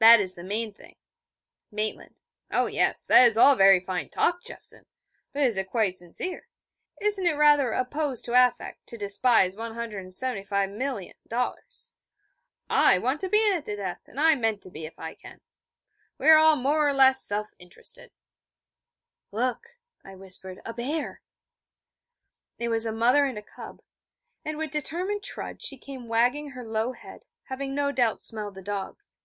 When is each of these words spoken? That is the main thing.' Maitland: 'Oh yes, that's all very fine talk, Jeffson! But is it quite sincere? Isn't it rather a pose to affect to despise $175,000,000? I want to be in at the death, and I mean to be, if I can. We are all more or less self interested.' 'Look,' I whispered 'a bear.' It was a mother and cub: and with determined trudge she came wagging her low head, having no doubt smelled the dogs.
That 0.00 0.20
is 0.20 0.34
the 0.34 0.44
main 0.44 0.74
thing.' 0.74 0.96
Maitland: 1.70 2.20
'Oh 2.50 2.66
yes, 2.66 3.06
that's 3.06 3.38
all 3.38 3.56
very 3.56 3.80
fine 3.80 4.10
talk, 4.10 4.44
Jeffson! 4.44 4.84
But 5.32 5.44
is 5.44 5.56
it 5.56 5.70
quite 5.70 5.96
sincere? 5.96 6.46
Isn't 7.00 7.24
it 7.26 7.38
rather 7.38 7.70
a 7.70 7.86
pose 7.86 8.20
to 8.24 8.34
affect 8.34 8.86
to 8.88 8.98
despise 8.98 9.56
$175,000,000? 9.56 11.92
I 12.68 12.98
want 12.98 13.18
to 13.22 13.30
be 13.30 13.48
in 13.48 13.54
at 13.54 13.64
the 13.64 13.74
death, 13.76 14.02
and 14.04 14.20
I 14.20 14.34
mean 14.34 14.58
to 14.58 14.68
be, 14.68 14.84
if 14.84 14.98
I 14.98 15.14
can. 15.14 15.40
We 16.18 16.28
are 16.28 16.36
all 16.36 16.56
more 16.56 16.86
or 16.86 16.92
less 16.92 17.22
self 17.22 17.54
interested.' 17.58 18.12
'Look,' 19.30 19.78
I 20.04 20.16
whispered 20.16 20.60
'a 20.66 20.74
bear.' 20.74 21.22
It 22.58 22.68
was 22.68 22.84
a 22.84 22.92
mother 22.92 23.24
and 23.24 23.42
cub: 23.46 23.80
and 24.44 24.58
with 24.58 24.70
determined 24.70 25.22
trudge 25.22 25.62
she 25.62 25.78
came 25.78 26.08
wagging 26.08 26.50
her 26.50 26.62
low 26.66 26.92
head, 26.92 27.24
having 27.44 27.74
no 27.74 27.90
doubt 27.90 28.20
smelled 28.20 28.54
the 28.56 28.60
dogs. 28.60 29.16